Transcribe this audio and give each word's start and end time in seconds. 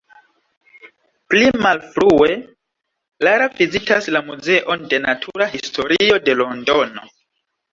Pli 1.33 1.49
malfrue, 1.65 2.37
Lara 3.27 3.49
vizitas 3.59 4.09
la 4.17 4.23
muzeon 4.31 4.89
de 4.95 5.01
natura 5.07 5.49
historio 5.59 6.21
de 6.31 6.39
Londono. 6.43 7.07